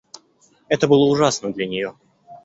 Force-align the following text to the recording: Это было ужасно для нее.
Это 0.67 0.87
было 0.87 1.05
ужасно 1.11 1.53
для 1.53 1.67
нее. 1.67 1.95